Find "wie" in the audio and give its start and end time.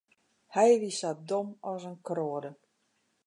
0.81-0.93